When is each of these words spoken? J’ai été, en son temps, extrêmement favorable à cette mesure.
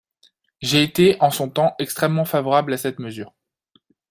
J’ai 0.63 0.81
été, 0.81 1.15
en 1.21 1.29
son 1.29 1.47
temps, 1.51 1.75
extrêmement 1.77 2.25
favorable 2.25 2.73
à 2.73 2.77
cette 2.77 2.97
mesure. 2.97 3.35